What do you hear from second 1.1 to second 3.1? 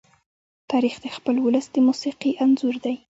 خپل ولس د موسیقي انځور دی.